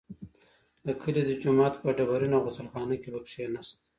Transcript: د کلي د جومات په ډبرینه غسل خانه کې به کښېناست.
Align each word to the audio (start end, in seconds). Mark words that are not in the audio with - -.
د 0.85 0.87
کلي 1.01 1.21
د 1.25 1.31
جومات 1.41 1.73
په 1.81 1.89
ډبرینه 1.97 2.37
غسل 2.43 2.67
خانه 2.73 2.95
کې 3.01 3.09
به 3.13 3.19
کښېناست. 3.25 3.73